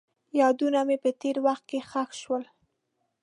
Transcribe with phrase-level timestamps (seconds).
[0.39, 2.43] یادونه مې په تېر وخت کې ښخ شول.